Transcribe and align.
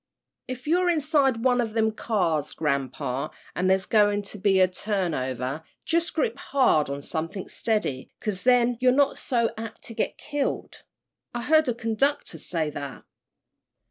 If 0.47 0.65
you're 0.65 0.89
inside 0.89 1.43
one 1.43 1.61
o' 1.61 1.65
them 1.67 1.91
cars, 1.91 2.53
grampa, 2.55 3.29
an' 3.55 3.67
there's 3.67 3.85
goin' 3.85 4.23
to 4.23 4.39
be 4.39 4.59
a 4.59 4.67
turnover, 4.67 5.63
jus' 5.85 6.09
grip 6.09 6.39
hard 6.39 6.89
on 6.89 7.03
somethin' 7.03 7.49
steady, 7.49 8.09
'cause 8.19 8.41
then 8.41 8.77
you're 8.79 8.91
not 8.93 9.19
so 9.19 9.51
apt 9.57 9.83
to 9.83 9.93
get 9.93 10.17
killed. 10.17 10.81
I 11.35 11.43
heard 11.43 11.67
a 11.69 11.75
conductor 11.75 12.39
say 12.39 12.71
that." 12.71 13.03